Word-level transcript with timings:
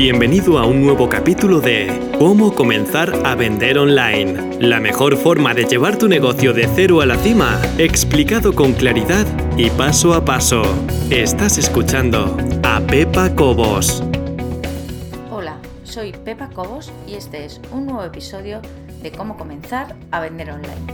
Bienvenido 0.00 0.60
a 0.60 0.64
un 0.64 0.80
nuevo 0.80 1.08
capítulo 1.08 1.60
de 1.60 2.12
Cómo 2.20 2.54
comenzar 2.54 3.12
a 3.26 3.34
vender 3.34 3.78
online. 3.78 4.56
La 4.60 4.78
mejor 4.78 5.16
forma 5.16 5.54
de 5.54 5.64
llevar 5.64 5.98
tu 5.98 6.06
negocio 6.06 6.52
de 6.52 6.68
cero 6.72 7.00
a 7.00 7.06
la 7.06 7.16
cima, 7.16 7.60
explicado 7.78 8.54
con 8.54 8.74
claridad 8.74 9.26
y 9.56 9.70
paso 9.70 10.14
a 10.14 10.24
paso. 10.24 10.62
Estás 11.10 11.58
escuchando 11.58 12.36
a 12.62 12.78
Pepa 12.78 13.34
Cobos. 13.34 14.04
Hola, 15.32 15.58
soy 15.82 16.12
Pepa 16.12 16.48
Cobos 16.50 16.92
y 17.08 17.16
este 17.16 17.44
es 17.44 17.60
un 17.72 17.86
nuevo 17.86 18.04
episodio 18.04 18.62
de 19.02 19.10
Cómo 19.10 19.36
comenzar 19.36 19.96
a 20.12 20.20
vender 20.20 20.52
online. 20.52 20.92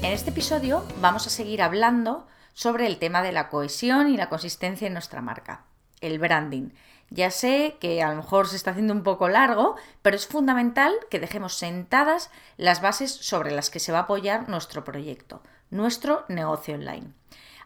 En 0.00 0.12
este 0.12 0.30
episodio 0.30 0.84
vamos 1.00 1.26
a 1.26 1.30
seguir 1.30 1.60
hablando 1.60 2.28
sobre 2.52 2.86
el 2.86 2.98
tema 2.98 3.20
de 3.20 3.32
la 3.32 3.48
cohesión 3.48 4.10
y 4.10 4.16
la 4.16 4.28
consistencia 4.28 4.86
en 4.86 4.92
nuestra 4.92 5.20
marca, 5.20 5.64
el 6.00 6.20
branding 6.20 6.68
ya 7.10 7.30
sé 7.30 7.76
que 7.80 8.02
a 8.02 8.10
lo 8.10 8.16
mejor 8.16 8.48
se 8.48 8.56
está 8.56 8.72
haciendo 8.72 8.92
un 8.92 9.02
poco 9.02 9.28
largo, 9.28 9.76
pero 10.02 10.16
es 10.16 10.26
fundamental 10.26 10.92
que 11.10 11.20
dejemos 11.20 11.54
sentadas 11.54 12.30
las 12.56 12.80
bases 12.80 13.12
sobre 13.12 13.50
las 13.50 13.70
que 13.70 13.80
se 13.80 13.92
va 13.92 13.98
a 13.98 14.02
apoyar 14.02 14.48
nuestro 14.48 14.84
proyecto, 14.84 15.42
nuestro 15.70 16.24
negocio 16.28 16.74
online. 16.74 17.12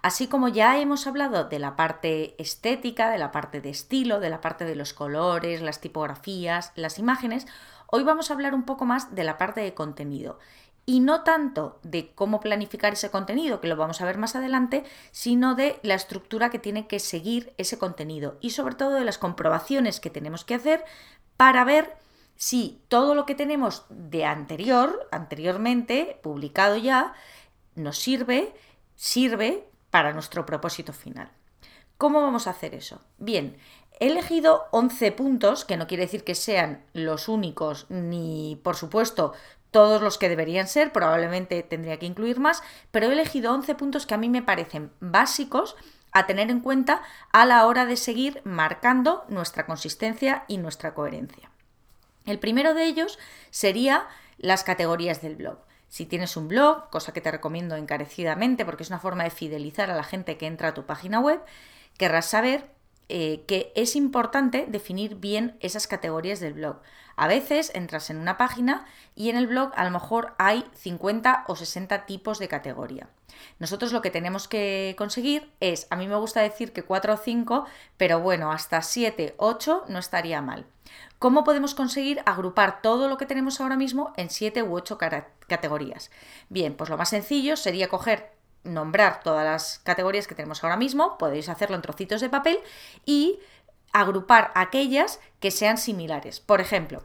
Así 0.03 0.29
como 0.29 0.49
ya 0.49 0.79
hemos 0.79 1.07
hablado 1.07 1.45
de 1.45 1.59
la 1.59 1.75
parte 1.75 2.41
estética, 2.41 3.11
de 3.11 3.19
la 3.19 3.33
parte 3.33 3.61
de 3.61 3.71
estilo, 3.71 4.21
de 4.21 4.31
la 4.31 4.41
parte 4.41 4.65
de 4.65 4.77
los 4.77 4.93
colores, 4.93 5.61
las 5.61 5.81
tipografías, 5.81 6.73
las 6.77 6.99
imágenes, 6.99 7.47
hoy 7.89 8.05
vamos 8.05 8.31
a 8.31 8.35
hablar 8.35 8.55
un 8.55 8.65
poco 8.65 8.85
más 8.85 9.15
de 9.15 9.25
la 9.25 9.39
parte 9.39 9.61
de 9.61 9.75
contenido 9.75 10.39
y 10.89 11.01
no 11.01 11.23
tanto 11.23 11.79
de 11.83 12.15
cómo 12.15 12.41
planificar 12.41 12.95
ese 12.95 13.11
contenido, 13.11 13.61
que 13.61 13.69
lo 13.69 13.77
vamos 13.77 14.01
a 14.01 14.07
ver 14.07 14.17
más 14.17 14.35
adelante, 14.35 14.85
sino 15.11 15.55
de 15.55 15.79
la 15.83 15.93
estructura 15.93 16.49
que 16.49 16.59
tiene 16.59 16.87
que 16.87 16.99
seguir 16.99 17.53
ese 17.59 17.79
contenido 17.79 18.39
y 18.41 18.51
sobre 18.51 18.75
todo 18.75 18.93
de 18.93 19.05
las 19.05 19.19
comprobaciones 19.19 20.01
que 20.01 20.09
tenemos 20.09 20.47
que 20.47 20.55
hacer 20.55 20.83
para 21.37 21.63
ver 21.65 21.95
si 22.37 22.81
todo 22.89 23.15
lo 23.15 23.27
que 23.27 23.35
tenemos 23.35 23.85
de 23.91 24.25
anterior, 24.25 25.07
anteriormente, 25.13 26.19
publicado 26.23 26.79
ya, 26.79 27.13
nos 27.75 27.99
sirve, 27.99 28.55
sirve 28.97 29.69
para 29.91 30.15
nuestro 30.15 30.47
propósito 30.47 30.95
final. 30.95 31.31
¿Cómo 31.99 32.23
vamos 32.23 32.47
a 32.47 32.53
hacer 32.53 32.75
eso? 32.75 33.03
Bien, 33.19 33.59
he 34.01 34.07
elegido 34.07 34.69
11 34.71 35.13
puntos, 35.13 35.67
que 35.67 35.77
no 35.77 35.87
quiere 35.87 36.05
decir 36.05 36.25
que 36.25 36.35
sean 36.35 36.85
los 36.95 37.29
únicos, 37.29 37.85
ni 37.91 38.59
por 38.63 38.77
supuesto 38.77 39.35
todos 39.71 40.01
los 40.01 40.19
que 40.19 40.29
deberían 40.29 40.69
ser, 40.69 40.93
probablemente 40.93 41.63
tendría 41.63 41.99
que 41.99 42.07
incluir 42.07 42.41
más, 42.41 42.63
pero 42.91 43.07
he 43.07 43.13
elegido 43.13 43.53
11 43.53 43.75
puntos 43.75 44.07
que 44.07 44.15
a 44.15 44.19
mí 44.19 44.29
me 44.29 44.43
parecen 44.43 44.91
básicos 45.01 45.77
a 46.13 46.27
tener 46.27 46.51
en 46.51 46.61
cuenta 46.61 47.03
a 47.33 47.45
la 47.45 47.67
hora 47.67 47.85
de 47.85 47.97
seguir 47.97 48.41
marcando 48.45 49.25
nuestra 49.29 49.67
consistencia 49.67 50.45
y 50.49 50.59
nuestra 50.59 50.95
coherencia. 50.95 51.51
El 52.25 52.39
primero 52.39 52.75
de 52.75 52.85
ellos 52.85 53.19
sería 53.51 54.07
las 54.39 54.65
categorías 54.65 55.21
del 55.21 55.37
blog. 55.37 55.59
Si 55.89 56.05
tienes 56.05 56.37
un 56.37 56.49
blog, 56.49 56.91
cosa 56.91 57.13
que 57.13 57.21
te 57.21 57.31
recomiendo 57.31 57.77
encarecidamente 57.77 58.65
porque 58.65 58.83
es 58.83 58.91
una 58.91 58.99
forma 58.99 59.25
de 59.25 59.31
fidelizar 59.31 59.91
a 59.91 59.97
la 59.97 60.05
gente 60.05 60.37
que 60.37 60.47
entra 60.47 60.69
a 60.69 60.75
tu 60.75 60.85
página 60.85 61.21
web, 61.21 61.41
querrás 61.97 62.27
saber 62.27 62.71
eh, 63.09 63.45
que 63.47 63.73
es 63.75 63.97
importante 63.97 64.67
definir 64.69 65.17
bien 65.17 65.57
esas 65.61 65.87
categorías 65.87 66.41
del 66.41 66.55
blog. 66.55 66.81
A 67.17 67.27
veces 67.27 67.73
entras 67.75 68.11
en 68.11 68.19
una 68.19 68.37
página 68.37 68.87
y 69.15 69.31
en 69.31 69.37
el 69.37 69.47
blog 69.47 69.73
a 69.75 69.85
lo 69.85 69.91
mejor 69.91 70.35
hay 70.39 70.65
50 70.75 71.45
o 71.49 71.57
60 71.57 72.07
tipos 72.07 72.39
de 72.39 72.49
categoría. 72.49 73.09
Nosotros 73.59 73.93
lo 73.93 74.03
que 74.03 74.11
tenemos 74.11 74.47
que 74.47 74.95
conseguir 74.99 75.51
es, 75.61 75.87
a 75.91 75.97
mí 75.97 76.07
me 76.07 76.17
gusta 76.17 76.43
decir 76.43 76.73
que 76.73 76.85
4 76.85 77.15
o 77.15 77.17
5, 77.17 77.67
pero 77.97 78.21
bueno, 78.21 78.53
hasta 78.53 78.83
7, 78.83 79.35
8 79.39 79.85
no 79.89 79.99
estaría 79.99 80.43
mal. 80.43 80.67
¿Cómo 81.19 81.45
podemos 81.45 81.75
conseguir 81.75 82.21
agrupar 82.27 82.83
todo 82.83 83.09
lo 83.09 83.17
que 83.17 83.27
tenemos 83.27 83.61
ahora 83.61 83.77
mismo 83.77 84.13
en 84.17 84.31
7 84.31 84.63
u 84.63 84.75
8 84.75 84.99
categorías? 85.47 86.11
Bien, 86.49 86.75
pues 86.75 86.91
lo 86.91 86.97
más 86.97 87.09
sencillo 87.09 87.57
sería 87.57 87.89
coger 87.89 88.38
nombrar 88.65 89.23
todas 89.23 89.45
las 89.45 89.79
categorías 89.81 90.27
que 90.27 90.35
tenemos 90.35 90.63
ahora 90.63 90.77
mismo, 90.77 91.19
podéis 91.19 91.49
hacerlo 91.49 91.77
en 91.77 91.83
trocitos 91.83 92.21
de 92.21 92.29
papel 92.29 92.59
y 93.05 93.39
agrupar 93.93 94.53
aquellas 94.55 95.21
que 95.41 95.51
sean 95.51 95.79
similares. 95.79 96.41
Por 96.41 96.61
ejemplo, 96.61 97.03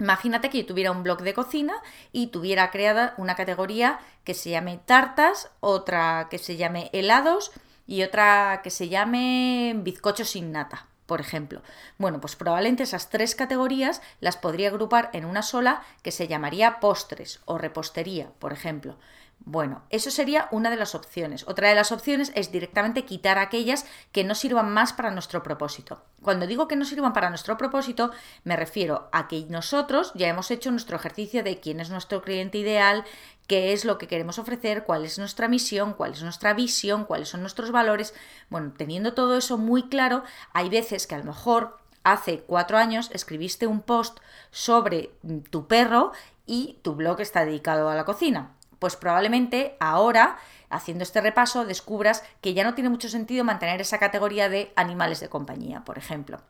imagínate 0.00 0.50
que 0.50 0.58
yo 0.58 0.66
tuviera 0.66 0.92
un 0.92 1.02
blog 1.02 1.22
de 1.22 1.34
cocina 1.34 1.74
y 2.12 2.28
tuviera 2.28 2.70
creada 2.70 3.14
una 3.16 3.34
categoría 3.34 4.00
que 4.24 4.34
se 4.34 4.50
llame 4.50 4.80
tartas, 4.84 5.50
otra 5.60 6.28
que 6.30 6.38
se 6.38 6.56
llame 6.56 6.90
helados 6.92 7.52
y 7.86 8.02
otra 8.02 8.60
que 8.62 8.70
se 8.70 8.88
llame 8.88 9.74
bizcochos 9.76 10.30
sin 10.30 10.52
nata 10.52 10.86
por 11.06 11.20
ejemplo. 11.20 11.62
Bueno, 11.98 12.20
pues 12.20 12.36
probablemente 12.36 12.82
esas 12.82 13.08
tres 13.08 13.34
categorías 13.34 14.02
las 14.20 14.36
podría 14.36 14.68
agrupar 14.68 15.10
en 15.12 15.24
una 15.24 15.42
sola 15.42 15.82
que 16.02 16.12
se 16.12 16.28
llamaría 16.28 16.80
postres 16.80 17.40
o 17.44 17.58
repostería, 17.58 18.30
por 18.38 18.52
ejemplo. 18.52 18.96
Bueno, 19.38 19.82
eso 19.90 20.10
sería 20.10 20.48
una 20.50 20.70
de 20.70 20.76
las 20.76 20.96
opciones. 20.96 21.46
Otra 21.46 21.68
de 21.68 21.76
las 21.76 21.92
opciones 21.92 22.32
es 22.34 22.50
directamente 22.50 23.04
quitar 23.04 23.38
aquellas 23.38 23.86
que 24.10 24.24
no 24.24 24.34
sirvan 24.34 24.72
más 24.72 24.92
para 24.92 25.12
nuestro 25.12 25.44
propósito. 25.44 26.02
Cuando 26.20 26.48
digo 26.48 26.66
que 26.66 26.74
no 26.74 26.84
sirvan 26.84 27.12
para 27.12 27.28
nuestro 27.28 27.56
propósito, 27.56 28.10
me 28.42 28.56
refiero 28.56 29.08
a 29.12 29.28
que 29.28 29.46
nosotros 29.48 30.10
ya 30.16 30.26
hemos 30.26 30.50
hecho 30.50 30.72
nuestro 30.72 30.96
ejercicio 30.96 31.44
de 31.44 31.60
quién 31.60 31.78
es 31.78 31.90
nuestro 31.90 32.22
cliente 32.22 32.58
ideal, 32.58 33.04
qué 33.46 33.72
es 33.72 33.84
lo 33.84 33.98
que 33.98 34.08
queremos 34.08 34.40
ofrecer, 34.40 34.82
cuál 34.82 35.04
es 35.04 35.16
nuestra 35.16 35.46
misión, 35.46 35.94
cuál 35.94 36.12
es 36.12 36.22
nuestra 36.22 36.52
visión, 36.52 37.04
cuáles 37.04 37.28
son 37.28 37.40
nuestros 37.40 37.70
valores. 37.70 38.14
Bueno, 38.50 38.72
teniendo 38.76 39.14
todo 39.14 39.36
eso 39.36 39.58
muy 39.58 39.88
claro, 39.88 40.24
hay 40.52 40.68
veces 40.68 41.06
que 41.06 41.14
a 41.14 41.18
lo 41.18 41.24
mejor 41.24 41.78
hace 42.02 42.40
cuatro 42.40 42.78
años 42.78 43.10
escribiste 43.12 43.68
un 43.68 43.80
post 43.80 44.18
sobre 44.50 45.10
tu 45.50 45.68
perro 45.68 46.10
y 46.46 46.78
tu 46.82 46.94
blog 46.94 47.20
está 47.20 47.44
dedicado 47.44 47.88
a 47.88 47.94
la 47.94 48.04
cocina. 48.04 48.55
Pues 48.78 48.96
probablemente 48.96 49.76
ahora, 49.80 50.38
haciendo 50.70 51.02
este 51.02 51.20
repaso, 51.20 51.64
descubras 51.64 52.22
que 52.40 52.54
ya 52.54 52.64
no 52.64 52.74
tiene 52.74 52.90
mucho 52.90 53.08
sentido 53.08 53.44
mantener 53.44 53.80
esa 53.80 53.98
categoría 53.98 54.48
de 54.48 54.72
animales 54.76 55.20
de 55.20 55.28
compañía, 55.28 55.84
por 55.84 55.98
ejemplo. 55.98 56.40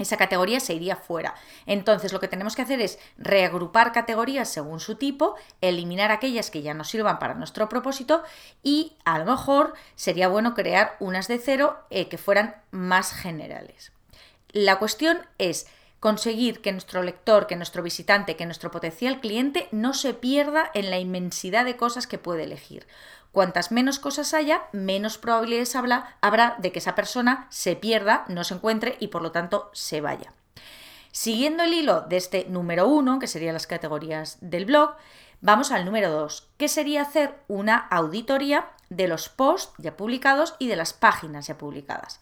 Esa 0.00 0.16
categoría 0.16 0.60
se 0.60 0.72
iría 0.72 0.96
fuera. 0.96 1.34
Entonces 1.66 2.12
lo 2.12 2.20
que 2.20 2.28
tenemos 2.28 2.56
que 2.56 2.62
hacer 2.62 2.80
es 2.80 2.98
reagrupar 3.18 3.92
categorías 3.92 4.48
según 4.48 4.80
su 4.80 4.94
tipo, 4.94 5.34
eliminar 5.60 6.10
aquellas 6.10 6.50
que 6.50 6.62
ya 6.62 6.72
no 6.72 6.84
sirvan 6.84 7.18
para 7.18 7.34
nuestro 7.34 7.68
propósito 7.68 8.22
y 8.62 8.96
a 9.04 9.18
lo 9.18 9.26
mejor 9.26 9.74
sería 9.96 10.28
bueno 10.28 10.54
crear 10.54 10.96
unas 11.00 11.28
de 11.28 11.38
cero 11.38 11.76
eh, 11.90 12.08
que 12.08 12.16
fueran 12.16 12.56
más 12.70 13.12
generales. 13.12 13.92
La 14.52 14.78
cuestión 14.78 15.20
es 15.36 15.66
conseguir 16.00 16.62
que 16.62 16.72
nuestro 16.72 17.02
lector, 17.02 17.46
que 17.46 17.56
nuestro 17.56 17.82
visitante, 17.82 18.36
que 18.36 18.46
nuestro 18.46 18.70
potencial 18.70 19.20
cliente 19.20 19.68
no 19.70 19.92
se 19.92 20.14
pierda 20.14 20.70
en 20.74 20.90
la 20.90 20.98
inmensidad 20.98 21.64
de 21.66 21.76
cosas 21.76 22.06
que 22.06 22.18
puede 22.18 22.44
elegir. 22.44 22.86
Cuantas 23.32 23.70
menos 23.70 23.98
cosas 23.98 24.34
haya, 24.34 24.62
menos 24.72 25.18
probabilidades 25.18 25.76
habrá 25.76 26.56
de 26.58 26.72
que 26.72 26.80
esa 26.80 26.96
persona 26.96 27.46
se 27.50 27.76
pierda, 27.76 28.24
no 28.28 28.42
se 28.42 28.54
encuentre 28.54 28.96
y 28.98 29.08
por 29.08 29.22
lo 29.22 29.30
tanto 29.30 29.70
se 29.72 30.00
vaya. 30.00 30.32
Siguiendo 31.12 31.62
el 31.62 31.74
hilo 31.74 32.00
de 32.02 32.16
este 32.16 32.46
número 32.48 32.88
uno, 32.88 33.18
que 33.18 33.26
serían 33.26 33.54
las 33.54 33.66
categorías 33.66 34.38
del 34.40 34.64
blog, 34.64 34.96
vamos 35.40 35.70
al 35.70 35.84
número 35.84 36.10
dos, 36.10 36.48
que 36.56 36.68
sería 36.68 37.02
hacer 37.02 37.38
una 37.46 37.76
auditoría 37.76 38.70
de 38.88 39.06
los 39.06 39.28
posts 39.28 39.74
ya 39.78 39.96
publicados 39.96 40.56
y 40.58 40.68
de 40.68 40.76
las 40.76 40.92
páginas 40.92 41.46
ya 41.46 41.58
publicadas. 41.58 42.20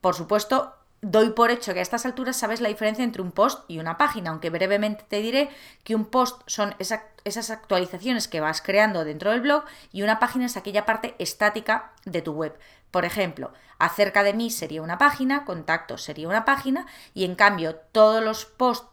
Por 0.00 0.14
supuesto, 0.14 0.74
doy 1.08 1.30
por 1.30 1.52
hecho 1.52 1.72
que 1.72 1.78
a 1.78 1.82
estas 1.82 2.04
alturas 2.04 2.36
sabes 2.36 2.60
la 2.60 2.68
diferencia 2.68 3.04
entre 3.04 3.22
un 3.22 3.30
post 3.30 3.60
y 3.68 3.78
una 3.78 3.96
página, 3.96 4.30
aunque 4.30 4.50
brevemente 4.50 5.04
te 5.08 5.22
diré 5.22 5.48
que 5.84 5.94
un 5.94 6.04
post 6.04 6.42
son 6.46 6.74
esas 6.78 7.50
actualizaciones 7.50 8.26
que 8.26 8.40
vas 8.40 8.60
creando 8.60 9.04
dentro 9.04 9.30
del 9.30 9.40
blog 9.40 9.62
y 9.92 10.02
una 10.02 10.18
página 10.18 10.46
es 10.46 10.56
aquella 10.56 10.84
parte 10.84 11.14
estática 11.20 11.92
de 12.04 12.22
tu 12.22 12.32
web. 12.32 12.58
Por 12.90 13.04
ejemplo, 13.04 13.52
acerca 13.78 14.24
de 14.24 14.34
mí 14.34 14.50
sería 14.50 14.82
una 14.82 14.98
página, 14.98 15.44
contactos 15.44 16.02
sería 16.02 16.28
una 16.28 16.44
página 16.44 16.86
y 17.14 17.24
en 17.24 17.36
cambio 17.36 17.76
todos 17.76 18.22
los 18.22 18.44
posts, 18.44 18.88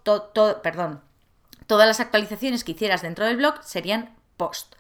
perdón, 0.62 1.02
todas 1.66 1.88
las 1.88 2.00
actualizaciones 2.00 2.64
que 2.64 2.74
hicieras 2.74 3.02
dentro 3.02 3.26
del 3.26 3.38
blog 3.38 3.64
serían 3.64 4.16
post. 4.38 4.76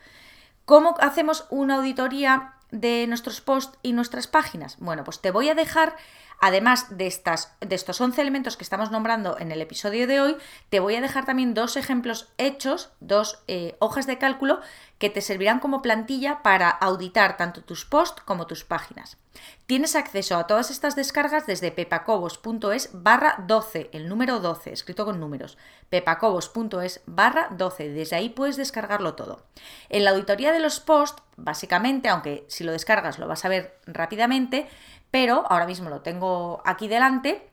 ¿Cómo 0.65 0.95
hacemos 0.99 1.47
una 1.49 1.77
auditoría 1.77 2.53
de 2.69 3.07
nuestros 3.07 3.41
posts 3.41 3.79
y 3.81 3.93
nuestras 3.93 4.27
páginas? 4.27 4.77
Bueno, 4.77 5.03
pues 5.03 5.19
te 5.19 5.31
voy 5.31 5.49
a 5.49 5.55
dejar 5.55 5.95
Además 6.39 6.97
de, 6.97 7.07
estas, 7.07 7.55
de 7.61 7.75
estos 7.75 7.99
11 8.01 8.21
elementos 8.21 8.57
que 8.57 8.63
estamos 8.63 8.91
nombrando 8.91 9.37
en 9.39 9.51
el 9.51 9.61
episodio 9.61 10.07
de 10.07 10.19
hoy, 10.19 10.37
te 10.69 10.79
voy 10.79 10.95
a 10.95 11.01
dejar 11.01 11.25
también 11.25 11.53
dos 11.53 11.77
ejemplos 11.77 12.33
hechos, 12.37 12.91
dos 12.99 13.43
eh, 13.47 13.75
hojas 13.79 14.07
de 14.07 14.17
cálculo 14.17 14.59
que 14.97 15.09
te 15.09 15.21
servirán 15.21 15.59
como 15.59 15.81
plantilla 15.81 16.41
para 16.43 16.69
auditar 16.69 17.37
tanto 17.37 17.61
tus 17.63 17.85
posts 17.85 18.21
como 18.23 18.47
tus 18.47 18.63
páginas. 18.63 19.17
Tienes 19.65 19.95
acceso 19.95 20.37
a 20.37 20.47
todas 20.47 20.69
estas 20.69 20.95
descargas 20.95 21.47
desde 21.47 21.71
pepacobos.es 21.71 22.89
barra 22.93 23.43
12, 23.47 23.89
el 23.93 24.07
número 24.07 24.39
12, 24.39 24.71
escrito 24.71 25.05
con 25.05 25.19
números, 25.19 25.57
pepacobos.es 25.89 27.01
barra 27.05 27.47
12, 27.51 27.89
desde 27.89 28.15
ahí 28.15 28.29
puedes 28.29 28.57
descargarlo 28.57 29.15
todo. 29.15 29.43
En 29.89 30.03
la 30.03 30.11
auditoría 30.11 30.51
de 30.51 30.59
los 30.59 30.79
posts, 30.79 31.23
básicamente, 31.35 32.09
aunque 32.09 32.45
si 32.47 32.63
lo 32.63 32.71
descargas 32.71 33.19
lo 33.19 33.27
vas 33.27 33.45
a 33.45 33.49
ver 33.49 33.79
rápidamente, 33.85 34.67
pero 35.13 35.45
ahora 35.47 35.67
mismo 35.67 35.91
lo 35.91 36.01
tengo 36.01 36.63
aquí 36.65 36.87
delante. 36.87 37.47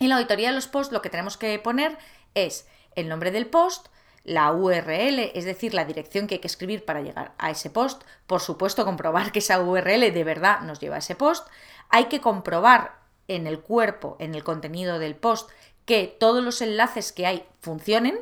En 0.00 0.08
la 0.08 0.16
auditoría 0.16 0.48
de 0.48 0.56
los 0.56 0.66
posts 0.66 0.92
lo 0.92 1.02
que 1.02 1.08
tenemos 1.08 1.36
que 1.36 1.56
poner 1.60 1.96
es 2.34 2.66
el 2.96 3.08
nombre 3.08 3.30
del 3.30 3.46
post, 3.46 3.86
la 4.24 4.50
URL, 4.50 5.30
es 5.32 5.44
decir, 5.44 5.72
la 5.72 5.84
dirección 5.84 6.26
que 6.26 6.34
hay 6.34 6.40
que 6.40 6.48
escribir 6.48 6.84
para 6.84 7.02
llegar 7.02 7.32
a 7.38 7.52
ese 7.52 7.70
post. 7.70 8.02
Por 8.26 8.40
supuesto, 8.40 8.84
comprobar 8.84 9.30
que 9.30 9.38
esa 9.38 9.62
URL 9.62 10.12
de 10.12 10.24
verdad 10.24 10.62
nos 10.62 10.80
lleva 10.80 10.96
a 10.96 10.98
ese 10.98 11.14
post. 11.14 11.46
Hay 11.90 12.06
que 12.06 12.20
comprobar 12.20 12.98
en 13.28 13.46
el 13.46 13.60
cuerpo, 13.60 14.16
en 14.18 14.34
el 14.34 14.42
contenido 14.42 14.98
del 14.98 15.14
post, 15.14 15.48
que 15.84 16.08
todos 16.18 16.42
los 16.42 16.60
enlaces 16.60 17.12
que 17.12 17.26
hay 17.26 17.46
funcionen. 17.60 18.18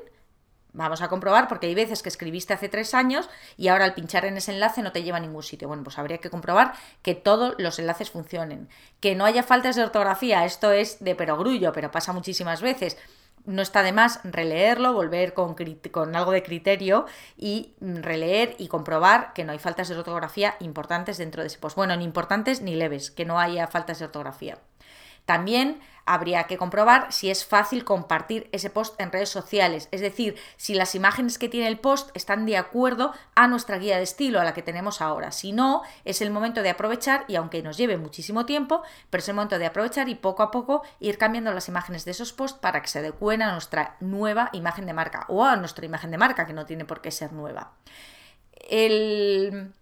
Vamos 0.75 1.03
a 1.03 1.09
comprobar 1.09 1.47
porque 1.47 1.69
hay 1.69 1.75
veces 1.75 2.03
que 2.03 2.09
escribiste 2.09 2.53
hace 2.53 2.69
tres 2.69 2.95
años 2.95 3.31
y 3.57 3.69
ahora 3.69 3.85
al 3.85 3.95
pinchar 3.95 4.25
en 4.25 4.37
ese 4.37 4.53
enlace 4.53 4.83
no 4.83 4.91
te 4.91 5.05
lleva 5.05 5.19
a 5.19 5.21
ningún 5.21 5.45
sitio. 5.45 5.69
Bueno, 5.69 5.85
pues 5.85 5.99
habría 5.99 6.19
que 6.19 6.31
comprobar 6.31 6.75
que 7.01 7.15
todos 7.15 7.55
los 7.59 7.79
enlaces 7.79 8.11
funcionen. 8.11 8.69
Que 8.99 9.15
no 9.15 9.25
haya 9.25 9.45
faltas 9.45 9.77
de 9.77 9.85
ortografía, 9.85 10.45
esto 10.45 10.73
es 10.73 11.03
de 11.03 11.15
perogrullo, 11.15 11.73
pero 11.73 11.93
pasa 11.93 12.13
muchísimas 12.13 12.61
veces 12.61 12.99
no 13.47 13.63
está 13.63 13.83
de 13.83 13.93
más 13.93 14.21
releerlo, 14.25 14.95
volver 14.95 15.35
con, 15.35 15.55
con, 15.91 16.17
algo 16.17 16.33
de 16.33 16.43
criterio 16.43 17.07
y 17.37 17.75
releer 17.81 18.57
y 18.59 18.69
comprobar 18.69 19.33
que 19.35 19.45
no 19.45 19.53
hay 19.53 19.59
faltas 19.59 19.89
de 19.89 19.97
ortografía 19.97 20.57
importantes 20.61 21.19
dentro 21.19 21.43
de 21.43 21.49
ese 21.49 21.59
post. 21.59 21.77
Bueno, 21.77 21.95
ni 21.97 22.05
importantes 22.05 22.63
ni 22.63 22.75
leves, 22.75 23.11
que 23.11 23.25
no 23.25 23.39
haya 23.39 23.67
faltas 23.67 23.99
de 23.99 24.07
ortografía. 24.07 24.59
También 25.27 25.81
habría 26.07 26.45
que 26.45 26.59
comprobar 26.59 27.13
si 27.13 27.31
es 27.31 27.45
fácil 27.45 27.85
compartir 27.85 28.49
ese 28.53 28.71
post 28.71 29.01
en 29.01 29.13
redes 29.13 29.29
sociales, 29.29 29.89
es 29.91 30.01
decir, 30.01 30.37
si 30.57 30.75
las 30.75 30.95
imágenes 30.95 31.39
que 31.39 31.49
tiene 31.49 31.69
el 31.69 31.79
post 31.79 32.11
están 32.15 32.47
de 32.47 32.57
acuerdo 32.57 33.13
a 33.35 33.49
nuestra 33.49 33.79
guía 33.79 33.97
de 33.97 34.03
estilo, 34.03 34.41
a 34.41 34.45
la 34.45 34.55
que 34.55 34.63
tenemos 34.63 35.01
ahora. 35.01 35.33
Si 35.33 35.53
no, 35.53 35.83
es 36.05 36.21
el 36.21 36.31
momento 36.31 36.63
de 36.63 36.71
aprovechar 36.71 37.25
y 37.29 37.37
aunque 37.37 37.63
nos 37.63 37.77
lleve 37.77 37.97
muchísimo 37.97 38.47
tiempo, 38.47 38.83
pero 39.11 39.21
es 39.21 39.29
el 39.29 39.35
momento 39.35 39.59
de 39.59 39.67
aprovechar 39.67 40.09
y 40.09 40.15
poco 40.15 40.43
a 40.43 40.51
poco 40.51 40.83
ir 41.01 41.19
cambiando 41.19 41.53
las 41.53 41.69
imágenes 41.69 42.05
de 42.05 42.11
esos 42.11 42.33
posts 42.33 42.59
para 42.59 42.83
que 42.83 42.89
se 42.89 42.99
adecuen 42.99 43.43
a 43.43 43.53
nuestra 43.53 43.97
nueva 44.01 44.51
imagen 44.53 44.87
de 44.87 44.93
marca 44.93 45.25
o 45.29 45.45
a 45.45 45.57
nuestra 45.57 45.87
imagen 45.87 46.11
de 46.11 46.19
marca, 46.19 46.47
que 46.47 46.53
no 46.53 46.67
tiene 46.67 46.85
por 46.85 47.01
qué 47.01 47.11
ser 47.11 47.33
nueva. 47.33 47.73
El 48.69 49.73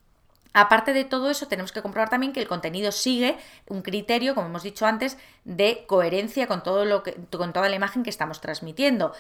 Aparte 0.55 0.93
de 0.93 1.05
todo 1.05 1.31
eso, 1.31 1.49
tenemos 1.49 1.73
que 1.73 1.81
comprobar 1.81 2.11
también 2.11 2.33
que 2.33 2.41
el 2.41 2.49
contenido 2.49 2.93
sigue 2.93 3.39
un 3.69 3.83
criterio, 3.83 4.35
como 4.35 4.49
hemos 4.49 4.63
dicho 4.63 4.87
antes, 4.87 5.17
de 5.45 5.85
coherencia 5.87 6.47
con, 6.47 6.63
todo 6.63 6.85
lo 6.85 7.03
que, 7.03 7.15
con 7.31 7.53
toda 7.53 7.69
la 7.69 7.77
imagen 7.77 8.03
que 8.03 8.11
estamos 8.11 8.41
transmitiendo. 8.41 9.13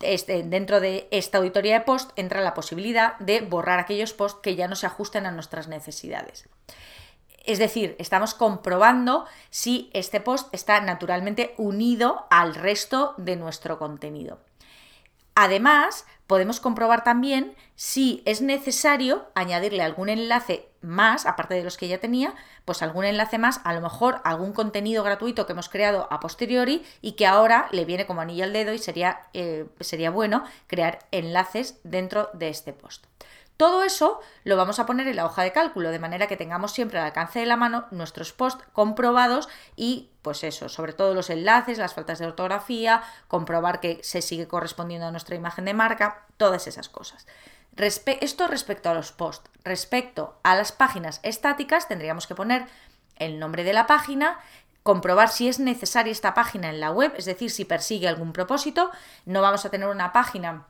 Este, 0.00 0.44
dentro 0.44 0.80
de 0.80 1.08
esta 1.10 1.38
auditoría 1.38 1.80
de 1.80 1.84
post 1.84 2.10
entra 2.16 2.40
la 2.40 2.54
posibilidad 2.54 3.18
de 3.18 3.40
borrar 3.40 3.80
aquellos 3.80 4.12
posts 4.12 4.40
que 4.42 4.54
ya 4.54 4.68
no 4.68 4.76
se 4.76 4.86
ajusten 4.86 5.26
a 5.26 5.32
nuestras 5.32 5.66
necesidades. 5.66 6.48
Es 7.44 7.58
decir, 7.60 7.94
estamos 7.98 8.34
comprobando 8.34 9.24
si 9.50 9.88
este 9.92 10.20
post 10.20 10.52
está 10.52 10.80
naturalmente 10.80 11.54
unido 11.58 12.26
al 12.28 12.54
resto 12.54 13.14
de 13.18 13.36
nuestro 13.36 13.78
contenido. 13.78 14.40
Además, 15.38 16.06
podemos 16.26 16.60
comprobar 16.60 17.04
también 17.04 17.54
si 17.74 18.22
es 18.24 18.40
necesario 18.40 19.26
añadirle 19.34 19.82
algún 19.82 20.08
enlace 20.08 20.70
más, 20.80 21.26
aparte 21.26 21.52
de 21.52 21.62
los 21.62 21.76
que 21.76 21.88
ya 21.88 21.98
tenía, 21.98 22.34
pues 22.64 22.80
algún 22.80 23.04
enlace 23.04 23.36
más, 23.36 23.60
a 23.64 23.74
lo 23.74 23.82
mejor 23.82 24.22
algún 24.24 24.54
contenido 24.54 25.04
gratuito 25.04 25.44
que 25.44 25.52
hemos 25.52 25.68
creado 25.68 26.08
a 26.10 26.20
posteriori 26.20 26.86
y 27.02 27.12
que 27.12 27.26
ahora 27.26 27.68
le 27.70 27.84
viene 27.84 28.06
como 28.06 28.22
anillo 28.22 28.44
al 28.44 28.54
dedo 28.54 28.72
y 28.72 28.78
sería, 28.78 29.28
eh, 29.34 29.66
sería 29.80 30.10
bueno 30.10 30.42
crear 30.68 31.00
enlaces 31.10 31.80
dentro 31.84 32.30
de 32.32 32.48
este 32.48 32.72
post. 32.72 33.04
Todo 33.56 33.84
eso 33.84 34.20
lo 34.44 34.56
vamos 34.56 34.78
a 34.78 34.86
poner 34.86 35.06
en 35.08 35.16
la 35.16 35.24
hoja 35.24 35.42
de 35.42 35.52
cálculo, 35.52 35.90
de 35.90 35.98
manera 35.98 36.26
que 36.26 36.36
tengamos 36.36 36.72
siempre 36.72 36.98
al 36.98 37.06
alcance 37.06 37.40
de 37.40 37.46
la 37.46 37.56
mano 37.56 37.86
nuestros 37.90 38.32
posts 38.32 38.64
comprobados 38.72 39.48
y, 39.76 40.10
pues 40.26 40.42
eso, 40.42 40.68
sobre 40.68 40.92
todo 40.92 41.14
los 41.14 41.30
enlaces, 41.30 41.78
las 41.78 41.94
faltas 41.94 42.18
de 42.18 42.26
ortografía, 42.26 43.00
comprobar 43.28 43.78
que 43.78 44.00
se 44.02 44.22
sigue 44.22 44.48
correspondiendo 44.48 45.06
a 45.06 45.12
nuestra 45.12 45.36
imagen 45.36 45.66
de 45.66 45.72
marca, 45.72 46.26
todas 46.36 46.66
esas 46.66 46.88
cosas. 46.88 47.28
esto 47.76 48.48
respecto 48.48 48.90
a 48.90 48.94
los 48.94 49.12
posts. 49.12 49.48
Respecto 49.62 50.36
a 50.42 50.56
las 50.56 50.72
páginas 50.72 51.20
estáticas, 51.22 51.86
tendríamos 51.86 52.26
que 52.26 52.34
poner 52.34 52.66
el 53.14 53.38
nombre 53.38 53.62
de 53.62 53.72
la 53.72 53.86
página, 53.86 54.40
comprobar 54.82 55.28
si 55.28 55.46
es 55.46 55.60
necesaria 55.60 56.10
esta 56.10 56.34
página 56.34 56.70
en 56.70 56.80
la 56.80 56.90
web, 56.90 57.12
es 57.16 57.24
decir, 57.24 57.52
si 57.52 57.64
persigue 57.64 58.08
algún 58.08 58.32
propósito. 58.32 58.90
No 59.26 59.42
vamos 59.42 59.64
a 59.64 59.70
tener 59.70 59.86
una 59.86 60.12
página 60.12 60.66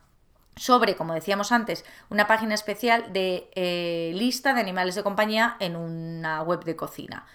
sobre, 0.55 0.95
como 0.95 1.15
decíamos 1.15 1.51
antes, 1.51 1.83
una 2.11 2.27
página 2.27 2.53
especial 2.53 3.11
de 3.11 3.49
eh, 3.55 4.11
lista 4.13 4.53
de 4.53 4.61
animales 4.61 4.93
de 4.93 5.01
compañía 5.01 5.57
en 5.59 5.75
una 5.75 6.43
web 6.43 6.63
de 6.63 6.75
cocina. 6.75 7.25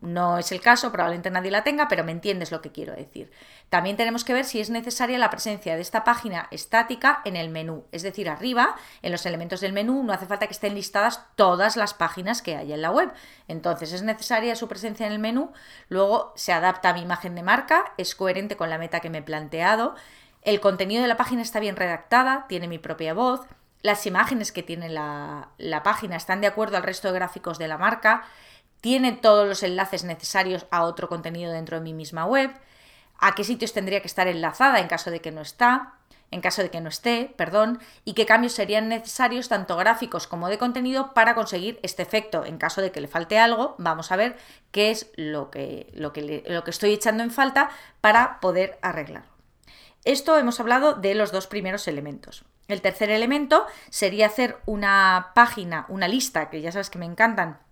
No 0.00 0.36
es 0.38 0.52
el 0.52 0.60
caso, 0.60 0.92
probablemente 0.92 1.30
nadie 1.30 1.50
la 1.50 1.64
tenga, 1.64 1.88
pero 1.88 2.04
me 2.04 2.12
entiendes 2.12 2.52
lo 2.52 2.60
que 2.60 2.70
quiero 2.70 2.94
decir. 2.94 3.30
También 3.70 3.96
tenemos 3.96 4.24
que 4.24 4.34
ver 4.34 4.44
si 4.44 4.60
es 4.60 4.68
necesaria 4.68 5.18
la 5.18 5.30
presencia 5.30 5.74
de 5.74 5.80
esta 5.80 6.04
página 6.04 6.48
estática 6.50 7.22
en 7.24 7.34
el 7.34 7.48
menú, 7.48 7.86
es 7.92 8.02
decir, 8.02 8.28
arriba, 8.28 8.76
en 9.02 9.10
los 9.12 9.24
elementos 9.24 9.60
del 9.60 9.72
menú, 9.72 10.02
no 10.02 10.12
hace 10.12 10.26
falta 10.26 10.46
que 10.46 10.52
estén 10.52 10.74
listadas 10.74 11.22
todas 11.34 11.76
las 11.76 11.94
páginas 11.94 12.42
que 12.42 12.56
hay 12.56 12.72
en 12.72 12.82
la 12.82 12.90
web. 12.90 13.10
Entonces 13.48 13.92
es 13.92 14.02
necesaria 14.02 14.54
su 14.54 14.68
presencia 14.68 15.06
en 15.06 15.12
el 15.12 15.18
menú, 15.18 15.52
luego 15.88 16.32
se 16.36 16.52
adapta 16.52 16.90
a 16.90 16.94
mi 16.94 17.00
imagen 17.00 17.34
de 17.34 17.42
marca, 17.42 17.92
es 17.96 18.14
coherente 18.14 18.56
con 18.56 18.68
la 18.68 18.78
meta 18.78 19.00
que 19.00 19.10
me 19.10 19.18
he 19.18 19.22
planteado, 19.22 19.94
el 20.42 20.60
contenido 20.60 21.02
de 21.02 21.08
la 21.08 21.16
página 21.16 21.42
está 21.42 21.58
bien 21.58 21.74
redactada, 21.74 22.46
tiene 22.48 22.68
mi 22.68 22.78
propia 22.78 23.14
voz, 23.14 23.40
las 23.82 24.06
imágenes 24.06 24.52
que 24.52 24.62
tiene 24.62 24.88
la, 24.88 25.50
página 25.84 26.16
están 26.16 26.40
de 26.40 26.46
acuerdo 26.46 26.76
al 26.76 26.82
resto 26.82 27.08
de 27.08 27.14
gráficos 27.14 27.58
de 27.58 27.68
la 27.68 27.78
marca, 27.78 28.24
tiene 28.86 29.10
todos 29.10 29.48
los 29.48 29.64
enlaces 29.64 30.04
necesarios 30.04 30.64
a 30.70 30.84
otro 30.84 31.08
contenido 31.08 31.50
dentro 31.50 31.76
de 31.76 31.82
mi 31.82 31.92
misma 31.92 32.24
web, 32.24 32.52
a 33.18 33.34
qué 33.34 33.42
sitios 33.42 33.72
tendría 33.72 34.00
que 34.00 34.06
estar 34.06 34.28
enlazada 34.28 34.78
en 34.78 34.86
caso 34.86 35.10
de 35.10 35.18
que 35.18 35.32
no 35.32 35.40
está, 35.40 35.94
en 36.30 36.40
caso 36.40 36.62
de 36.62 36.70
que 36.70 36.80
no 36.80 36.88
esté, 36.88 37.34
perdón, 37.36 37.80
y 38.04 38.12
qué 38.12 38.26
cambios 38.26 38.52
serían 38.52 38.88
necesarios 38.88 39.48
tanto 39.48 39.76
gráficos 39.76 40.28
como 40.28 40.48
de 40.48 40.58
contenido 40.58 41.14
para 41.14 41.34
conseguir 41.34 41.80
este 41.82 42.04
efecto. 42.04 42.44
En 42.44 42.58
caso 42.58 42.80
de 42.80 42.92
que 42.92 43.00
le 43.00 43.08
falte 43.08 43.40
algo, 43.40 43.74
vamos 43.78 44.12
a 44.12 44.16
ver 44.16 44.36
qué 44.70 44.92
es 44.92 45.10
lo 45.16 45.50
que, 45.50 45.90
lo 45.92 46.12
que, 46.12 46.44
lo 46.46 46.62
que 46.62 46.70
estoy 46.70 46.92
echando 46.92 47.24
en 47.24 47.32
falta 47.32 47.70
para 48.00 48.38
poder 48.38 48.78
arreglarlo. 48.82 49.32
Esto 50.04 50.38
hemos 50.38 50.60
hablado 50.60 50.94
de 50.94 51.16
los 51.16 51.32
dos 51.32 51.48
primeros 51.48 51.88
elementos. 51.88 52.44
El 52.68 52.82
tercer 52.82 53.10
elemento 53.10 53.66
sería 53.90 54.26
hacer 54.26 54.58
una 54.64 55.32
página, 55.34 55.86
una 55.88 56.06
lista, 56.06 56.50
que 56.50 56.60
ya 56.60 56.70
sabes 56.70 56.88
que 56.88 57.00
me 57.00 57.06
encantan, 57.06 57.65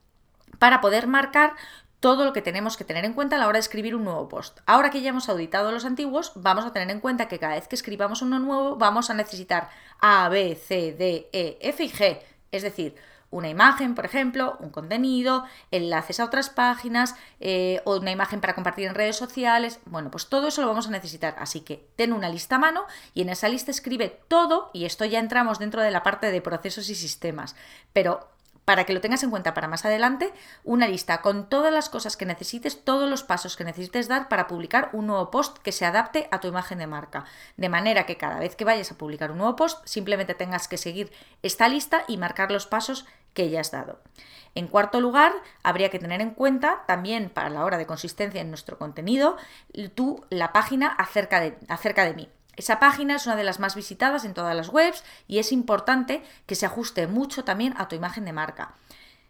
para 0.59 0.81
poder 0.81 1.07
marcar 1.07 1.55
todo 2.01 2.27
lo 2.27 2.35
que 2.35 2.43
tenemos 2.43 2.77
que 2.77 2.85
tener 2.85 3.07
en 3.07 3.15
cuenta 3.15 3.37
a 3.37 3.39
la 3.39 3.47
hora 3.47 3.57
de 3.57 3.61
escribir 3.61 3.97
un 3.97 4.05
nuevo 4.05 4.29
post. 4.29 4.61
Ahora 4.67 4.91
que 4.91 5.01
ya 5.01 5.09
hemos 5.09 5.29
auditado 5.31 5.73
los 5.73 5.87
antiguos, 5.87 6.33
vamos 6.35 6.67
a 6.67 6.73
tener 6.73 6.91
en 6.91 7.01
cuenta 7.01 7.29
que 7.29 7.39
cada 7.39 7.55
vez 7.55 7.67
que 7.67 7.77
escribamos 7.77 8.21
uno 8.21 8.39
nuevo 8.39 8.77
vamos 8.77 9.09
a 9.09 9.15
necesitar 9.15 9.71
A, 10.01 10.29
B, 10.29 10.55
C, 10.55 10.93
D, 10.93 11.31
E, 11.33 11.57
F 11.63 11.83
y 11.83 11.91
G, 11.91 12.21
es 12.53 12.63
decir, 12.63 12.95
una 13.35 13.49
imagen, 13.49 13.97
por 13.97 14.05
ejemplo, 14.05 14.57
un 14.61 14.71
contenido, 14.71 15.45
enlaces 15.73 16.21
a 16.21 16.25
otras 16.25 16.51
páginas, 16.51 17.17
eh, 17.41 17.81
o 17.85 17.97
una 17.97 18.13
imagen 18.13 18.41
para 18.41 18.55
compartir 18.55 18.87
en 18.87 18.95
redes 18.95 19.17
sociales. 19.17 19.81
Bueno, 19.87 20.09
pues 20.11 20.29
todo 20.29 20.47
eso 20.47 20.61
lo 20.61 20.69
vamos 20.69 20.87
a 20.87 20.93
necesitar. 20.93 21.35
Así 21.39 21.63
que 21.63 21.89
ten 21.97 22.13
una 22.13 22.29
lista 22.29 22.57
a 22.57 22.59
mano 22.61 22.85
y 23.13 23.23
en 23.23 23.31
esa 23.31 23.49
lista 23.49 23.73
escribe 23.73 24.21
todo, 24.29 24.71
y 24.73 24.85
esto 24.85 25.05
ya 25.05 25.19
entramos 25.19 25.59
dentro 25.59 25.83
de 25.83 25.91
la 25.91 26.05
parte 26.05 26.31
de 26.31 26.43
procesos 26.43 26.89
y 26.91 26.95
sistemas. 26.95 27.57
Pero 27.93 28.29
para 28.65 28.85
que 28.85 28.93
lo 28.93 29.01
tengas 29.01 29.23
en 29.23 29.31
cuenta 29.31 29.55
para 29.55 29.69
más 29.69 29.85
adelante, 29.85 30.33
una 30.63 30.89
lista 30.89 31.21
con 31.21 31.49
todas 31.49 31.73
las 31.73 31.89
cosas 31.89 32.17
que 32.17 32.27
necesites, 32.27 32.85
todos 32.85 33.09
los 33.09 33.23
pasos 33.23 33.57
que 33.57 33.65
necesites 33.65 34.09
dar 34.09 34.29
para 34.29 34.47
publicar 34.47 34.91
un 34.93 35.07
nuevo 35.07 35.31
post 35.31 35.59
que 35.59 35.73
se 35.73 35.85
adapte 35.85 36.29
a 36.31 36.41
tu 36.41 36.49
imagen 36.49 36.79
de 36.79 36.87
marca. 36.87 37.25
De 37.57 37.69
manera 37.69 38.07
que 38.07 38.17
cada 38.17 38.39
vez 38.39 38.57
que 38.57 38.65
vayas 38.65 38.91
a 38.91 38.99
publicar 38.99 39.31
un 39.31 39.39
nuevo 39.39 39.57
post, 39.57 39.87
simplemente 39.87 40.35
tengas 40.35 40.69
que 40.69 40.79
seguir 40.79 41.13
esta 41.43 41.69
lista 41.69 42.05
y 42.09 42.17
marcar 42.17 42.51
los 42.51 42.67
pasos 42.67 43.07
que 43.35 43.51
ya 43.51 43.61
has 43.61 43.71
dado. 43.71 44.01
En 44.55 44.69
cuarto 44.69 45.01
lugar, 45.01 45.33
habría 45.63 45.91
que 45.91 45.99
tener 45.99 46.21
en 46.21 46.31
cuenta 46.31 46.85
también 46.87 47.29
para 47.29 47.51
la 47.51 47.65
hora 47.65 47.77
de 47.77 47.87
consistencia 47.87 48.41
en 48.41 48.51
nuestro 48.51 48.79
contenido, 48.79 49.37
tú 49.95 50.25
la 50.31 50.53
página 50.53 50.89
acerca 50.89 51.41
de, 51.41 51.59
acerca 51.69 52.05
de 52.05 52.15
mí. 52.15 52.29
Esa 52.57 52.79
página 52.79 53.17
es 53.17 53.27
una 53.27 53.37
de 53.37 53.45
las 53.45 53.61
más 53.61 53.75
visitadas 53.75 54.25
en 54.25 54.35
todas 54.35 54.55
las 54.55 54.69
webs 54.69 55.05
y 55.27 55.39
es 55.39 55.53
importante 55.53 56.23
que 56.47 56.55
se 56.55 56.67
ajuste 56.67 57.07
mucho 57.07 57.45
también 57.45 57.75
a 57.77 57.89
tu 57.89 57.97
imagen 57.97 58.25
de 58.25 58.33
marca. 58.33 58.75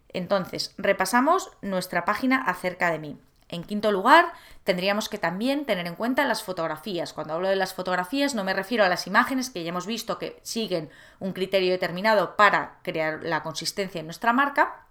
Entonces, 0.09 0.75
repasamos 0.78 1.50
nuestra 1.61 2.04
página 2.04 2.43
acerca 2.43 2.90
de 2.90 2.99
mí. 2.99 3.19
En 3.49 3.62
quinto 3.62 3.93
lugar, 3.93 4.33
tendríamos 4.64 5.09
que 5.09 5.19
también 5.19 5.66
tener 5.66 5.87
en 5.87 5.97
cuenta 5.97 6.25
las 6.25 6.43
fotografías. 6.43 7.12
Cuando 7.12 7.35
hablo 7.35 7.49
de 7.49 7.57
las 7.57 7.75
fotografías 7.75 8.35
no 8.35 8.43
me 8.43 8.54
refiero 8.54 8.85
a 8.85 8.88
las 8.88 9.07
imágenes 9.07 9.50
que 9.50 9.62
ya 9.62 9.69
hemos 9.69 9.87
visto 9.87 10.19
que 10.19 10.40
siguen 10.43 10.90
un 11.21 11.33
criterio 11.33 11.73
determinado 11.73 12.37
para 12.37 12.78
crear 12.83 13.23
la 13.23 13.43
consistencia 13.43 14.00
en 14.00 14.07
nuestra 14.07 14.33
marca, 14.33 14.83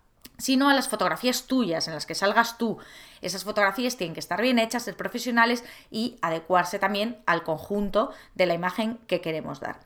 sino 0.44 0.70
a 0.70 0.74
las 0.74 0.90
fotografías 0.90 1.44
tuyas, 1.44 1.88
en 1.88 1.94
las 1.94 2.06
que 2.06 2.16
salgas 2.16 2.58
tú. 2.58 2.78
Esas 3.22 3.46
fotografías 3.46 3.96
tienen 3.96 4.14
que 4.14 4.20
estar 4.20 4.42
bien 4.42 4.60
hechas, 4.60 4.84
ser 4.84 4.98
profesionales 4.98 5.64
y 5.90 6.18
adecuarse 6.22 6.80
también 6.80 7.24
al 7.26 7.44
conjunto 7.44 8.12
de 8.36 8.46
la 8.46 8.54
imagen 8.54 8.98
que 9.08 9.22
queremos 9.22 9.62
dar. 9.62 9.80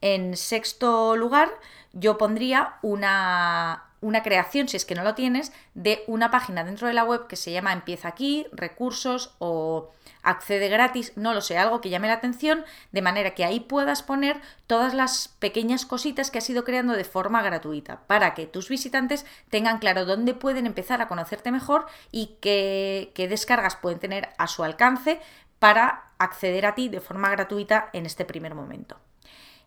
En 0.00 0.36
sexto 0.36 1.16
lugar, 1.16 1.50
yo 1.92 2.18
pondría 2.18 2.76
una 2.82 3.85
una 4.00 4.22
creación, 4.22 4.68
si 4.68 4.76
es 4.76 4.84
que 4.84 4.94
no 4.94 5.04
lo 5.04 5.14
tienes, 5.14 5.52
de 5.74 6.04
una 6.06 6.30
página 6.30 6.64
dentro 6.64 6.88
de 6.88 6.94
la 6.94 7.04
web 7.04 7.26
que 7.26 7.36
se 7.36 7.52
llama 7.52 7.72
Empieza 7.72 8.08
aquí, 8.08 8.46
recursos 8.52 9.34
o 9.38 9.90
accede 10.22 10.68
gratis, 10.68 11.12
no 11.16 11.34
lo 11.34 11.40
sé, 11.40 11.56
algo 11.56 11.80
que 11.80 11.88
llame 11.88 12.08
la 12.08 12.14
atención, 12.14 12.64
de 12.92 13.02
manera 13.02 13.34
que 13.34 13.44
ahí 13.44 13.60
puedas 13.60 14.02
poner 14.02 14.40
todas 14.66 14.92
las 14.92 15.28
pequeñas 15.38 15.86
cositas 15.86 16.30
que 16.30 16.38
has 16.38 16.50
ido 16.50 16.64
creando 16.64 16.94
de 16.94 17.04
forma 17.04 17.42
gratuita, 17.42 18.00
para 18.06 18.34
que 18.34 18.46
tus 18.46 18.68
visitantes 18.68 19.24
tengan 19.50 19.78
claro 19.78 20.04
dónde 20.04 20.34
pueden 20.34 20.66
empezar 20.66 21.00
a 21.00 21.08
conocerte 21.08 21.52
mejor 21.52 21.86
y 22.10 22.36
qué, 22.40 23.12
qué 23.14 23.28
descargas 23.28 23.76
pueden 23.76 23.98
tener 23.98 24.30
a 24.38 24.48
su 24.48 24.64
alcance 24.64 25.20
para 25.58 26.10
acceder 26.18 26.66
a 26.66 26.74
ti 26.74 26.88
de 26.88 27.00
forma 27.00 27.30
gratuita 27.30 27.90
en 27.92 28.06
este 28.06 28.24
primer 28.24 28.54
momento. 28.54 28.98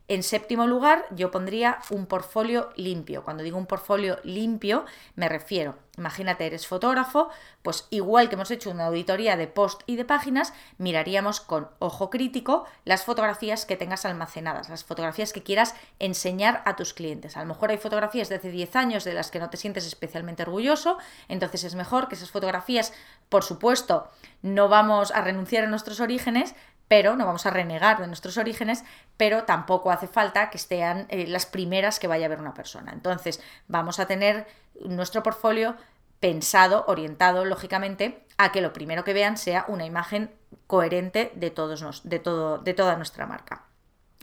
En 0.10 0.24
séptimo 0.24 0.66
lugar, 0.66 1.06
yo 1.12 1.30
pondría 1.30 1.78
un 1.92 2.08
portfolio 2.08 2.72
limpio. 2.76 3.24
Cuando 3.24 3.44
digo 3.44 3.60
un 3.60 3.68
portfolio 3.68 4.18
limpio, 4.24 4.86
me 5.14 5.30
refiero, 5.30 5.76
imagínate, 6.00 6.48
eres 6.48 6.66
fotógrafo, 6.66 7.30
pues 7.62 7.86
igual 7.92 8.28
que 8.28 8.34
hemos 8.34 8.50
hecho 8.50 8.72
una 8.72 8.88
auditoría 8.88 9.38
de 9.38 9.46
post 9.46 9.84
y 9.86 9.98
de 9.98 10.06
páginas, 10.06 10.52
miraríamos 10.80 11.40
con 11.40 11.70
ojo 11.78 12.10
crítico 12.10 12.66
las 12.86 13.04
fotografías 13.04 13.68
que 13.68 13.78
tengas 13.78 14.04
almacenadas, 14.04 14.70
las 14.70 14.84
fotografías 14.84 15.32
que 15.32 15.44
quieras 15.44 15.76
enseñar 16.00 16.64
a 16.66 16.76
tus 16.76 16.96
clientes. 16.96 17.38
A 17.38 17.42
lo 17.42 17.46
mejor 17.46 17.70
hay 17.70 17.78
fotografías 17.78 18.30
de 18.30 18.36
hace 18.36 18.50
10 18.50 18.76
años 18.78 19.04
de 19.04 19.14
las 19.14 19.30
que 19.30 19.38
no 19.38 19.52
te 19.52 19.58
sientes 19.58 19.86
especialmente 19.86 20.42
orgulloso, 20.42 20.98
entonces 21.28 21.64
es 21.64 21.76
mejor 21.76 22.08
que 22.08 22.16
esas 22.16 22.32
fotografías, 22.32 22.94
por 23.30 23.44
supuesto, 23.44 24.10
no 24.42 24.70
vamos 24.70 25.12
a 25.12 25.22
renunciar 25.22 25.66
a 25.66 25.68
nuestros 25.68 26.00
orígenes, 26.00 26.56
pero 26.90 27.16
no 27.16 27.26
vamos 27.26 27.46
a 27.46 27.52
renegar 27.52 28.00
de 28.00 28.08
nuestros 28.08 28.38
orígenes, 28.38 28.84
pero 29.16 29.44
tampoco 29.44 29.92
hace 29.92 30.08
falta 30.08 30.50
que 30.50 30.58
estén 30.58 31.06
eh, 31.10 31.28
las 31.28 31.46
primeras 31.46 32.00
que 32.00 32.08
vaya 32.08 32.26
a 32.26 32.30
ver 32.30 32.42
una 32.42 32.56
persona. 32.56 32.92
Entonces, 32.92 33.40
vamos 33.68 34.00
a 34.00 34.08
tener 34.08 34.48
nuestro 34.84 35.24
portfolio 35.24 35.76
pensado, 36.20 36.84
orientado, 36.88 37.46
lógicamente, 37.46 38.26
a 38.38 38.52
que 38.52 38.62
lo 38.62 38.74
primero 38.74 39.04
que 39.04 39.14
vean 39.14 39.38
sea 39.38 39.66
una 39.68 39.86
imagen 39.86 40.32
coherente 40.68 41.32
de, 41.36 41.52
todos 41.52 42.02
de, 42.04 42.20
todo, 42.20 42.58
de 42.58 42.74
toda 42.74 42.98
nuestra 42.98 43.26
marca. 43.28 43.69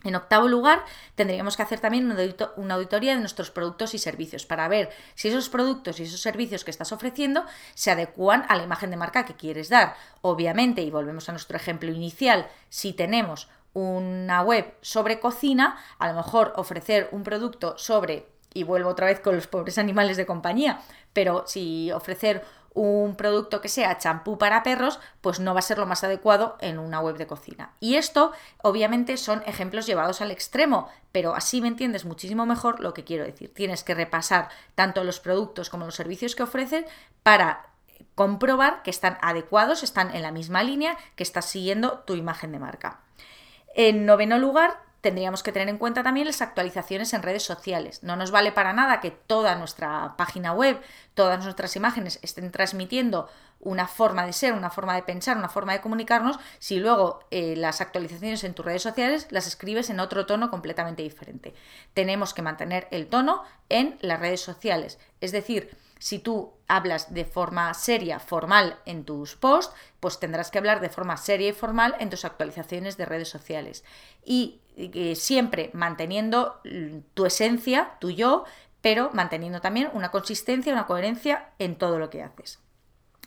En 0.07 0.15
octavo 0.15 0.47
lugar, 0.47 0.85
tendríamos 1.17 1.57
que 1.57 1.65
hacer 1.65 1.81
también 1.81 2.17
una 2.57 2.75
auditoría 2.75 3.15
de 3.15 3.19
nuestros 3.19 3.51
productos 3.51 3.93
y 3.93 3.99
servicios 3.99 4.47
para 4.47 4.69
ver 4.69 4.91
si 5.17 5.27
esos 5.27 5.49
productos 5.49 5.99
y 5.99 6.05
esos 6.05 6.21
servicios 6.21 6.63
que 6.63 6.71
estás 6.71 6.93
ofreciendo 6.93 7.45
se 7.75 7.91
adecuan 7.91 8.47
a 8.49 8.55
la 8.55 8.63
imagen 8.63 8.91
de 8.91 8.97
marca 8.97 9.25
que 9.25 9.35
quieres 9.35 9.69
dar. 9.69 9.97
Obviamente, 10.23 10.83
y 10.83 10.93
volvemos 10.93 11.29
a 11.29 11.33
nuestro 11.33 11.57
ejemplo 11.57 11.91
inicial, 11.91 12.47
si 12.69 12.93
tenemos 12.93 13.49
una 13.73 14.43
web 14.43 14.75
sobre 14.81 15.19
cocina, 15.19 15.77
a 15.99 16.07
lo 16.07 16.15
mejor 16.15 16.53
ofrecer 16.55 17.09
un 17.11 17.25
producto 17.25 17.77
sobre, 17.77 18.29
y 18.55 18.63
vuelvo 18.63 18.91
otra 18.91 19.07
vez 19.07 19.19
con 19.19 19.35
los 19.35 19.49
pobres 19.49 19.77
animales 19.77 20.17
de 20.17 20.25
compañía, 20.25 20.83
pero 21.13 21.43
si 21.49 21.91
ofrecer 21.91 22.45
un 22.76 23.16
producto 23.16 23.62
que 23.62 23.71
sea 23.71 23.97
champú 23.97 24.37
para 24.37 24.62
perros, 24.62 25.00
pues 25.23 25.40
no 25.40 25.54
va 25.54 25.61
a 25.61 25.62
ser 25.62 25.78
lo 25.78 25.87
más 25.87 26.04
adecuado 26.04 26.59
en 26.61 26.78
una 26.78 27.00
web 27.00 27.16
de 27.16 27.26
cocina. 27.26 27.73
Y 27.80 27.95
esto, 27.95 28.33
obviamente, 28.62 29.16
son 29.16 29.42
ejemplos 29.47 29.87
llevados 29.87 30.21
al 30.21 30.30
extremo, 30.30 30.90
pero 31.11 31.35
así 31.35 31.62
me 31.62 31.68
entiendes 31.68 32.04
muchísimo 32.04 32.45
mejor 32.45 32.80
lo 32.80 32.92
que 32.92 33.02
quiero 33.02 33.25
decir. 33.25 33.52
Tienes 33.54 33.83
que 33.83 33.95
repasar 33.95 34.50
tanto 34.75 35.04
los 35.04 35.21
productos 35.21 35.71
como 35.71 35.87
los 35.87 35.95
servicios 35.95 36.37
que 36.37 36.42
ofrecen 36.42 36.85
para 37.23 37.71
comprobar 38.14 38.83
que 38.83 38.90
están 38.90 39.16
adecuados, 39.23 39.83
están 39.83 40.14
en 40.14 40.21
la 40.21 40.30
misma 40.30 40.62
línea, 40.62 40.99
que 41.14 41.23
estás 41.23 41.47
siguiendo 41.47 42.00
tu 42.00 42.12
imagen 42.12 42.52
de 42.52 42.59
marca. 42.59 43.00
En 43.75 44.04
noveno 44.04 44.38
lugar, 44.38 44.86
tendríamos 45.00 45.43
que 45.43 45.53
tener 45.53 45.69
en 45.69 45.79
cuenta 45.79 46.03
también 46.03 46.26
las 46.26 46.43
actualizaciones 46.43 47.12
en 47.12 47.23
redes 47.23 47.43
sociales. 47.43 48.03
No 48.03 48.17
nos 48.17 48.31
vale 48.31 48.53
para 48.53 48.73
nada 48.73 49.00
que 49.00 49.11
toda 49.11 49.55
nuestra 49.57 50.15
página 50.17 50.53
web, 50.53 50.81
todas 51.15 51.43
nuestras 51.43 51.76
imágenes 51.76 52.19
estén 52.23 52.50
transmitiendo 52.50 53.29
una 53.61 53.88
forma 53.88 54.26
de 54.26 54.33
ser, 54.33 54.53
una 54.53 54.71
forma 54.71 54.95
de 54.95 55.03
pensar, 55.03 55.37
una 55.37 55.49
forma 55.49 55.73
de 55.73 55.81
comunicarnos, 55.81 56.38
si 56.59 56.79
luego 56.79 57.21
eh, 57.31 57.57
las 57.57 57.81
actualizaciones 57.81 58.45
en 58.45 58.55
tus 58.55 58.65
redes 58.65 58.83
sociales 58.83 59.26
las 59.31 59.47
escribes 59.47 59.91
en 59.91 60.00
otro 60.00 60.26
tono 60.26 60.50
completamente 60.50 61.03
diferente. 61.03 61.55
Tenemos 61.95 62.35
que 62.35 62.43
mantener 62.43 62.87
el 62.91 63.07
tono 63.07 63.43
en 63.69 63.99
las 64.00 64.21
redes 64.21 64.41
sociales. 64.41 64.99
Es 65.21 65.33
decir, 65.33 65.76
si 65.99 66.19
tú 66.19 66.53
hablas 66.69 67.15
de 67.15 67.25
forma 67.25 67.73
seria, 67.75 68.21
formal 68.21 68.79
en 68.85 69.05
tus 69.05 69.37
posts, 69.37 69.75
pues 70.00 70.19
tendrás 70.19 70.50
que 70.50 70.59
hablar 70.59 70.81
de 70.81 70.91
forma 70.91 71.17
seria 71.17 71.49
y 71.49 71.53
formal 71.53 71.95
en 71.99 72.11
tus 72.11 72.25
actualizaciones 72.25 72.97
de 72.97 73.07
redes 73.07 73.29
sociales. 73.29 73.85
Y 74.25 74.61
siempre 75.15 75.71
manteniendo 75.73 76.61
tu 77.15 77.25
esencia, 77.25 77.95
tu 77.99 78.11
yo, 78.11 78.45
pero 78.83 79.11
manteniendo 79.15 79.61
también 79.61 79.91
una 79.95 80.11
consistencia, 80.11 80.73
una 80.73 80.87
coherencia 80.87 81.50
en 81.59 81.76
todo 81.76 81.99
lo 81.99 82.11
que 82.11 82.23
haces. 82.23 82.61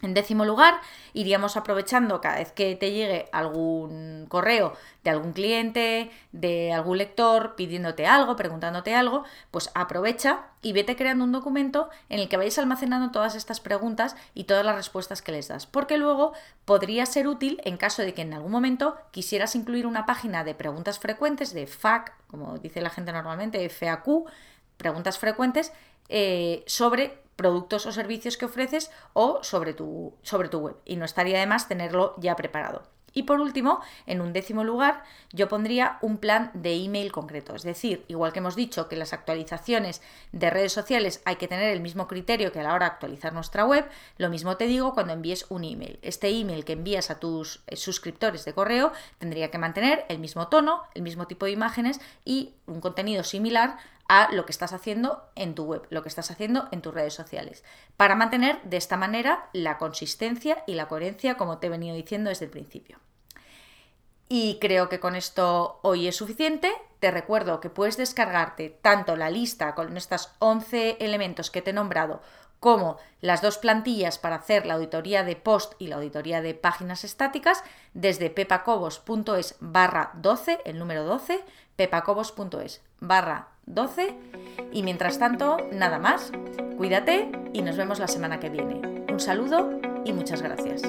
En 0.01 0.13
décimo 0.13 0.45
lugar, 0.45 0.79
iríamos 1.13 1.57
aprovechando 1.57 2.21
cada 2.21 2.37
vez 2.37 2.53
que 2.53 2.75
te 2.75 2.91
llegue 2.91 3.27
algún 3.33 4.27
correo 4.29 4.73
de 5.03 5.09
algún 5.09 5.33
cliente, 5.33 6.09
de 6.31 6.71
algún 6.71 6.97
lector 6.97 7.55
pidiéndote 7.55 8.07
algo, 8.07 8.37
preguntándote 8.37 8.95
algo, 8.95 9.25
pues 9.51 9.69
aprovecha 9.73 10.45
y 10.61 10.71
vete 10.71 10.95
creando 10.95 11.25
un 11.25 11.33
documento 11.33 11.89
en 12.07 12.19
el 12.19 12.29
que 12.29 12.37
vayas 12.37 12.57
almacenando 12.59 13.11
todas 13.11 13.35
estas 13.35 13.59
preguntas 13.59 14.15
y 14.33 14.45
todas 14.45 14.65
las 14.65 14.75
respuestas 14.75 15.21
que 15.21 15.33
les 15.33 15.49
das, 15.49 15.65
porque 15.65 15.97
luego 15.97 16.33
podría 16.63 17.05
ser 17.05 17.27
útil 17.27 17.59
en 17.65 17.75
caso 17.75 18.01
de 18.01 18.13
que 18.13 18.21
en 18.21 18.33
algún 18.33 18.51
momento 18.51 18.95
quisieras 19.11 19.55
incluir 19.55 19.85
una 19.85 20.05
página 20.05 20.45
de 20.45 20.55
preguntas 20.55 20.99
frecuentes, 20.99 21.53
de 21.53 21.67
FAQ, 21.67 22.13
como 22.27 22.57
dice 22.57 22.81
la 22.81 22.89
gente 22.89 23.11
normalmente, 23.11 23.67
FAQ, 23.67 24.29
preguntas 24.77 25.19
frecuentes, 25.19 25.73
eh, 26.07 26.63
sobre 26.67 27.21
productos 27.39 27.85
o 27.85 27.93
servicios 27.93 28.35
que 28.35 28.47
ofreces 28.51 28.91
o 29.13 29.39
sobre 29.43 29.73
tu, 29.73 30.13
sobre 30.23 30.49
tu 30.49 30.59
web. 30.59 30.75
Y 30.83 30.97
no 30.97 31.05
estaría 31.05 31.39
de 31.39 31.47
más 31.47 31.69
tenerlo 31.69 32.15
ya 32.17 32.35
preparado. 32.35 32.83
Y 33.13 33.23
por 33.23 33.39
último, 33.39 33.79
en 34.05 34.21
un 34.21 34.33
décimo 34.33 34.63
lugar, 34.63 35.03
yo 35.31 35.47
pondría 35.47 35.97
un 36.01 36.17
plan 36.17 36.51
de 36.53 36.75
email 36.75 37.11
concreto. 37.11 37.55
Es 37.55 37.63
decir, 37.63 38.05
igual 38.07 38.33
que 38.33 38.39
hemos 38.39 38.55
dicho 38.55 38.87
que 38.87 38.95
las 38.95 39.13
actualizaciones 39.13 40.01
de 40.31 40.49
redes 40.49 40.73
sociales 40.73 41.21
hay 41.25 41.37
que 41.37 41.47
tener 41.47 41.73
el 41.73 41.81
mismo 41.81 42.07
criterio 42.07 42.51
que 42.51 42.59
a 42.59 42.63
la 42.63 42.73
hora 42.73 42.85
de 42.85 42.91
actualizar 42.91 43.33
nuestra 43.33 43.65
web, 43.65 43.87
lo 44.17 44.29
mismo 44.29 44.57
te 44.57 44.67
digo 44.67 44.93
cuando 44.93 45.13
envíes 45.13 45.45
un 45.49 45.63
email. 45.63 45.99
Este 46.01 46.29
email 46.29 46.65
que 46.65 46.73
envías 46.73 47.09
a 47.09 47.19
tus 47.19 47.63
eh, 47.67 47.75
suscriptores 47.75 48.45
de 48.45 48.53
correo 48.53 48.91
tendría 49.17 49.49
que 49.49 49.57
mantener 49.57 50.05
el 50.09 50.19
mismo 50.19 50.47
tono, 50.49 50.83
el 50.93 51.01
mismo 51.01 51.25
tipo 51.25 51.45
de 51.45 51.51
imágenes 51.51 51.99
y 52.25 52.53
un 52.67 52.81
contenido 52.81 53.23
similar 53.23 53.77
a 54.09 54.29
lo 54.33 54.45
que 54.45 54.51
estás 54.51 54.73
haciendo 54.73 55.29
en 55.35 55.55
tu 55.55 55.63
web, 55.63 55.87
lo 55.89 56.01
que 56.01 56.09
estás 56.09 56.31
haciendo 56.31 56.67
en 56.71 56.81
tus 56.81 56.93
redes 56.93 57.13
sociales, 57.13 57.63
para 57.95 58.15
mantener 58.15 58.61
de 58.63 58.75
esta 58.77 58.97
manera 58.97 59.49
la 59.53 59.77
consistencia 59.77 60.63
y 60.67 60.73
la 60.73 60.87
coherencia 60.89 61.37
como 61.37 61.59
te 61.59 61.67
he 61.67 61.69
venido 61.69 61.95
diciendo 61.95 62.29
desde 62.29 62.45
el 62.45 62.51
principio. 62.51 62.99
Y 64.27 64.57
creo 64.59 64.89
que 64.89 64.99
con 64.99 65.15
esto 65.15 65.79
hoy 65.81 66.07
es 66.07 66.15
suficiente. 66.15 66.71
Te 66.99 67.09
recuerdo 67.09 67.59
que 67.59 67.69
puedes 67.69 67.97
descargarte 67.97 68.69
tanto 68.69 69.15
la 69.15 69.31
lista 69.31 69.73
con 69.73 69.95
estos 69.95 70.31
11 70.37 70.97
elementos 70.99 71.49
que 71.49 71.61
te 71.61 71.71
he 71.71 71.73
nombrado 71.73 72.21
como 72.59 72.97
las 73.21 73.41
dos 73.41 73.57
plantillas 73.57 74.19
para 74.19 74.35
hacer 74.35 74.65
la 74.65 74.75
auditoría 74.75 75.23
de 75.23 75.35
post 75.35 75.73
y 75.79 75.87
la 75.87 75.95
auditoría 75.95 76.41
de 76.41 76.53
páginas 76.53 77.03
estáticas 77.03 77.63
desde 77.93 78.29
pepacobos.es 78.29 79.55
barra 79.59 80.11
12, 80.15 80.59
el 80.65 80.77
número 80.77 81.05
12, 81.05 81.43
pepacobos.es 81.75 82.81
barra 82.99 83.47
12. 83.69 84.15
Y 84.73 84.83
mientras 84.83 85.17
tanto, 85.17 85.57
nada 85.71 85.99
más. 85.99 86.31
Cuídate 86.77 87.31
y 87.53 87.61
nos 87.61 87.77
vemos 87.77 87.99
la 87.99 88.07
semana 88.07 88.39
que 88.39 88.49
viene. 88.49 88.81
Un 89.09 89.19
saludo 89.19 89.79
y 90.05 90.13
muchas 90.13 90.41
gracias. 90.41 90.83